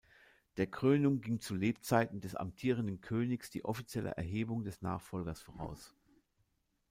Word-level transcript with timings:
Der 0.57 0.65
Krönung 0.65 1.21
ging 1.21 1.41
zu 1.41 1.53
Lebzeiten 1.53 2.21
des 2.21 2.33
amtierenden 2.35 3.01
Königs 3.01 3.51
die 3.51 3.63
offizielle 3.65 4.09
Erhebung 4.09 4.63
des 4.63 4.81
Nachfolgers 4.81 5.39
voraus. 5.43 5.93